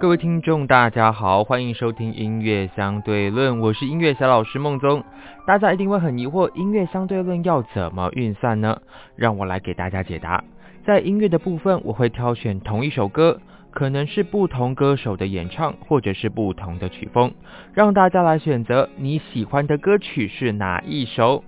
[0.00, 5.02] 各位听众，大家好，欢迎收听音乐相对论，我是音乐小老师孟宗。
[5.44, 8.80] 大家一定会很疑惑，音乐相对论要怎么运算呢？
[9.16, 10.44] 让我来给大家解答。
[10.86, 13.40] 在音乐的部分，我会挑选同一首歌，
[13.72, 17.32] 可能是不同歌手的演唱，或者是不同的曲风，
[17.74, 21.42] 让大家来选择你喜欢的歌曲是哪一首。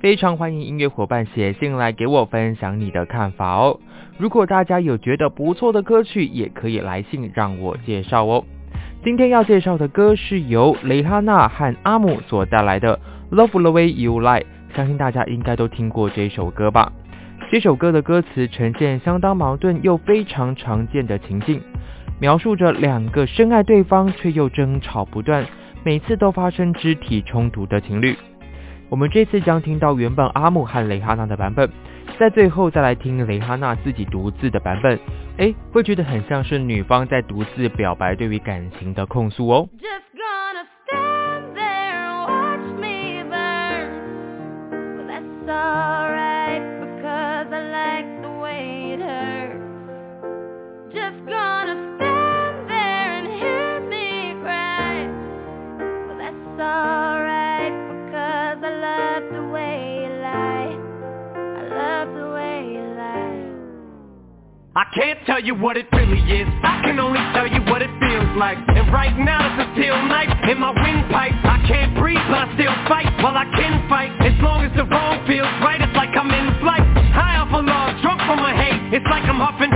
[0.00, 3.78] 非常欢迎音乐伙伴写信来给我分享你的看法哦。
[4.18, 8.44] 如果大家有觉得不错的歌曲，也可以来信让我介绍哦。
[9.02, 13.00] 今天要介绍的歌是由蕾哈娜和阿姆所带来的
[13.34, 14.42] 《Love the Way You Lie》，
[14.76, 16.92] 相信大家应该都听过这首歌吧。
[17.50, 21.60] 这首歌的歌词呈现相当矛盾又非常常见的情境，
[22.20, 25.46] 描述着两个深爱对方却又争吵不断，
[25.82, 28.16] 每次都发生肢体冲突的情侣。
[28.90, 31.70] 我们这次将听到原本阿姆和蕾哈娜的版本。
[32.18, 34.98] 在最后再来听蕾哈娜自己独自的版本，
[35.38, 39.68] 哎，会觉得很像是女方在独自表白对于感情的控诉哦。
[65.26, 66.48] Tell you what it really is.
[66.62, 68.58] I can only tell you what it feels like.
[68.68, 71.34] And right now it's a steel knife in my windpipe.
[71.44, 73.08] I can't breathe but I still fight.
[73.18, 74.12] Well I can fight.
[74.20, 76.84] As long as the wrong feels right It's like I'm in flight.
[77.12, 78.94] High off of love, drunk from my hate.
[78.94, 79.69] It's like I'm huffing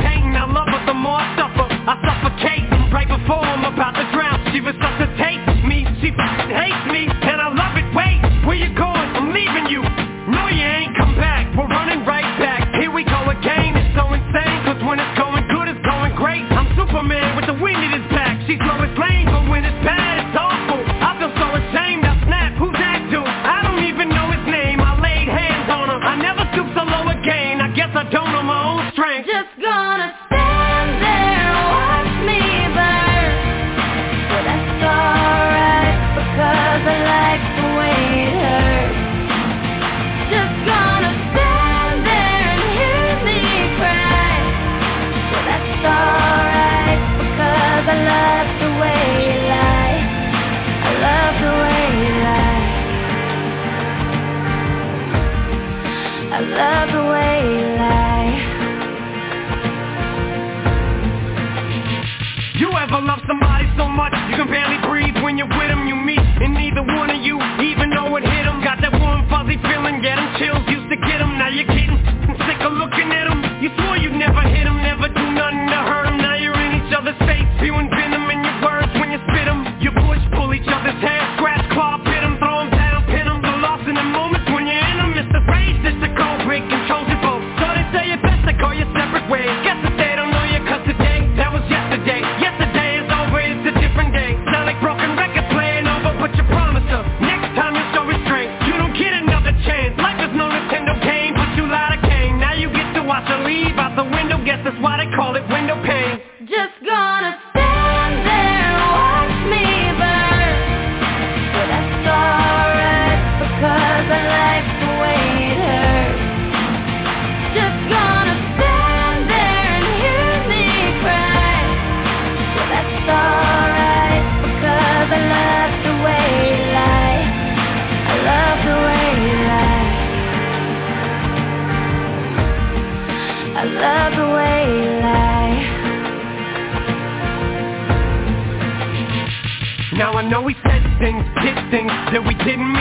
[142.12, 142.73] that we didn't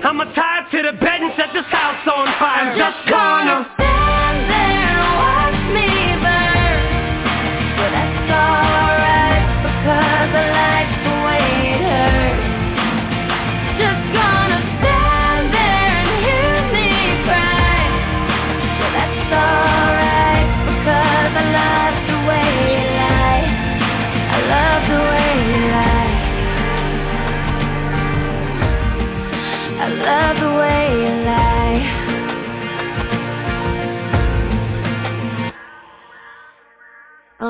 [0.00, 0.32] I'm a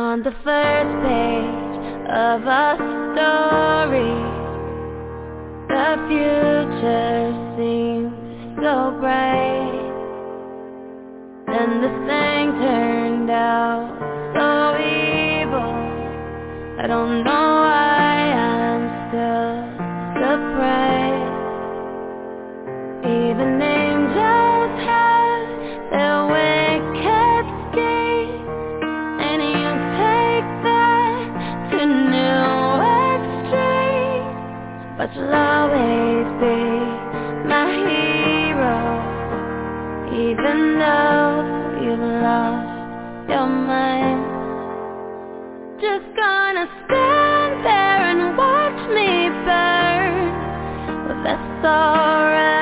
[0.08, 1.76] on the first page
[2.08, 2.68] of a
[3.12, 4.16] story.
[5.68, 8.16] The future seems
[8.56, 9.84] so bright.
[11.46, 13.84] Then this thing turned out
[14.32, 14.48] so
[14.80, 15.74] evil.
[16.80, 17.47] I don't know
[40.30, 44.20] even now you've lost your mind.
[45.80, 50.14] Just gonna stand there and watch me burn.
[51.06, 52.57] But well, that's alright.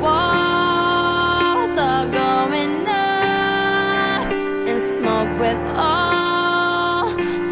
[0.00, 4.30] walls are going up
[4.68, 7.08] in smoke with all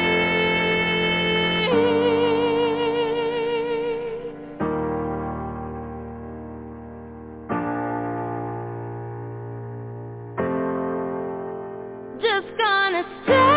[12.23, 13.50] Just gonna stay.